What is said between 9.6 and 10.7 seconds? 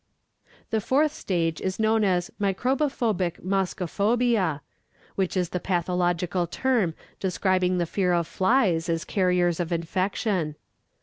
infection.